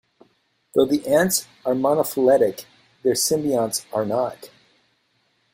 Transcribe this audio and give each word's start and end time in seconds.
Though 0.73 0.85
the 0.85 1.05
ants 1.05 1.45
are 1.63 1.75
monophyletic, 1.75 2.65
their 3.03 3.13
symbionts 3.13 3.85
are 3.93 4.03
not. 4.03 4.49